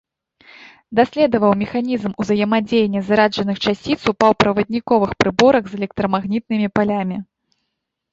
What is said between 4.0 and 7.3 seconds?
у паўправадніковых прыборах з электрамагнітнымі палямі.